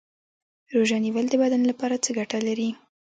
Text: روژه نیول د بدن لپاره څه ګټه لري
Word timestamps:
روژه 0.75 0.97
نیول 1.05 1.25
د 1.29 1.33
بدن 1.41 1.61
لپاره 1.71 1.95
څه 2.03 2.09
ګټه 2.17 2.37
لري 2.47 2.69